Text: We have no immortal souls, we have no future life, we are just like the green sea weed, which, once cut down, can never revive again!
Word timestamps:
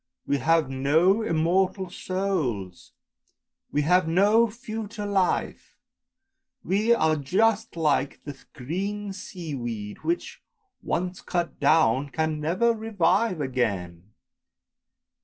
We 0.25 0.39
have 0.39 0.67
no 0.67 1.21
immortal 1.21 1.91
souls, 1.91 2.93
we 3.71 3.83
have 3.83 4.07
no 4.07 4.49
future 4.49 5.05
life, 5.05 5.77
we 6.63 6.91
are 6.91 7.15
just 7.15 7.75
like 7.77 8.19
the 8.23 8.35
green 8.53 9.13
sea 9.13 9.53
weed, 9.53 9.99
which, 10.03 10.41
once 10.81 11.21
cut 11.21 11.59
down, 11.59 12.09
can 12.09 12.39
never 12.41 12.73
revive 12.73 13.41
again! 13.41 14.13